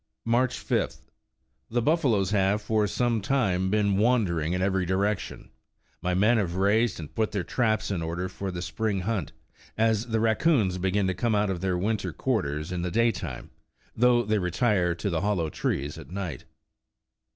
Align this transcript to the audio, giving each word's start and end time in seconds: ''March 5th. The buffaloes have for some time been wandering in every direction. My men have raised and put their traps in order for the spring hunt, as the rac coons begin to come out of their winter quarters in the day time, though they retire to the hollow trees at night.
''March 0.27 0.55
5th. 0.65 1.11
The 1.69 1.79
buffaloes 1.83 2.31
have 2.31 2.59
for 2.59 2.87
some 2.87 3.21
time 3.21 3.69
been 3.69 3.97
wandering 3.97 4.53
in 4.53 4.59
every 4.63 4.83
direction. 4.83 5.51
My 6.01 6.15
men 6.15 6.37
have 6.39 6.55
raised 6.55 6.99
and 6.99 7.13
put 7.13 7.33
their 7.33 7.43
traps 7.43 7.91
in 7.91 8.01
order 8.01 8.27
for 8.27 8.49
the 8.49 8.63
spring 8.63 9.01
hunt, 9.01 9.31
as 9.77 10.07
the 10.07 10.19
rac 10.19 10.39
coons 10.39 10.79
begin 10.79 11.05
to 11.05 11.13
come 11.13 11.35
out 11.35 11.51
of 11.51 11.61
their 11.61 11.77
winter 11.77 12.11
quarters 12.11 12.71
in 12.71 12.81
the 12.81 12.89
day 12.89 13.11
time, 13.11 13.51
though 13.95 14.23
they 14.23 14.39
retire 14.39 14.95
to 14.95 15.11
the 15.11 15.21
hollow 15.21 15.51
trees 15.51 15.99
at 15.99 16.09
night. 16.09 16.45